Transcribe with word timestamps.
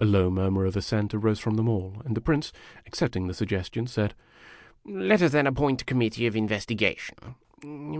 A 0.00 0.04
low 0.04 0.28
murmur 0.28 0.66
of 0.66 0.74
assent 0.74 1.14
arose 1.14 1.38
from 1.38 1.54
them 1.54 1.68
all; 1.68 2.02
and 2.04 2.16
the 2.16 2.20
Prince, 2.20 2.52
accepting 2.84 3.28
the 3.28 3.32
suggestion, 3.32 3.86
said: 3.86 4.12
"Let 4.84 5.22
us 5.22 5.30
then 5.30 5.46
appoint 5.46 5.82
a 5.82 5.84
committee 5.84 6.26
of 6.26 6.34
investigation. 6.34 7.14